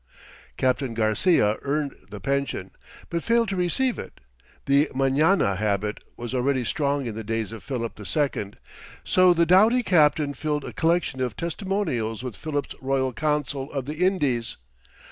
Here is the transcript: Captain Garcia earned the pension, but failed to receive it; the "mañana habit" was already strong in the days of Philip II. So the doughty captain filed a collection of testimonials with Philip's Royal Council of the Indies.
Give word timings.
Captain 0.57 0.95
Garcia 0.95 1.57
earned 1.61 1.95
the 2.09 2.19
pension, 2.19 2.71
but 3.11 3.21
failed 3.21 3.47
to 3.49 3.55
receive 3.55 3.99
it; 3.99 4.19
the 4.65 4.87
"mañana 4.95 5.57
habit" 5.57 5.99
was 6.17 6.33
already 6.33 6.65
strong 6.65 7.05
in 7.05 7.13
the 7.13 7.23
days 7.23 7.51
of 7.51 7.61
Philip 7.61 7.99
II. 7.99 8.53
So 9.03 9.35
the 9.35 9.45
doughty 9.45 9.83
captain 9.83 10.33
filed 10.33 10.65
a 10.65 10.73
collection 10.73 11.21
of 11.21 11.37
testimonials 11.37 12.23
with 12.23 12.35
Philip's 12.35 12.73
Royal 12.81 13.13
Council 13.13 13.71
of 13.71 13.85
the 13.85 14.03
Indies. 14.03 14.57